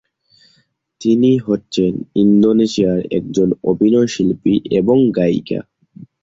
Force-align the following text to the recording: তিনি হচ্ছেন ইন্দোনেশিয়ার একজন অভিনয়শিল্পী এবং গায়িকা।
তিনি 1.01 1.31
হচ্ছেন 1.47 1.91
ইন্দোনেশিয়ার 2.23 2.99
একজন 3.17 3.49
অভিনয়শিল্পী 3.63 4.55
এবং 4.79 4.97
গায়িকা। 5.17 5.59